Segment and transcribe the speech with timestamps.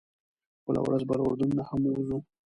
[0.65, 2.17] بله ورځ به له اردن نه هم ووځو.